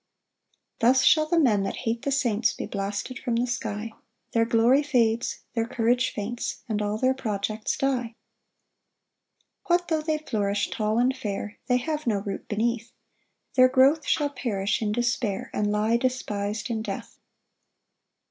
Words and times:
6 0.77 0.79
Thus 0.79 1.03
shall 1.03 1.27
the 1.27 1.37
men 1.39 1.61
that 1.61 1.75
hate 1.85 2.01
the 2.01 2.11
saints 2.11 2.53
Be 2.55 2.65
blasted 2.65 3.19
from 3.19 3.35
the 3.35 3.45
sky; 3.45 3.93
Their 4.31 4.45
glory 4.45 4.81
fades, 4.81 5.41
their 5.53 5.67
courage 5.67 6.09
faints, 6.11 6.63
And 6.67 6.81
all 6.81 6.97
their 6.97 7.13
projects 7.13 7.77
die. 7.77 7.97
7 9.67 9.67
[What 9.67 9.87
tho' 9.89 10.01
they 10.01 10.17
flourish 10.17 10.71
tall 10.71 10.97
and 10.97 11.15
fair, 11.15 11.59
They 11.67 11.77
have 11.77 12.07
no 12.07 12.17
root 12.17 12.47
beneath; 12.47 12.91
Their 13.53 13.69
growth 13.69 14.07
shall 14.07 14.31
perish 14.31 14.81
in 14.81 14.91
despair, 14.91 15.51
And 15.53 15.71
lie 15.71 15.97
despis'd 15.97 16.71
in 16.71 16.81
death. 16.81 17.19